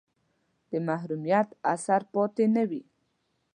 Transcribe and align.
د 0.69 0.71
محرومیت 0.87 1.47
اثر 1.73 2.01
پاتې 2.13 2.45
نه 2.55 2.63
وي. 2.69 2.81